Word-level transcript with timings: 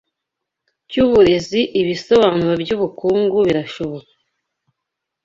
cyuburezi 0.89 1.59
ibisobanuro 1.81 2.53
byubukungu 2.63 3.37
birashobora 3.47 4.07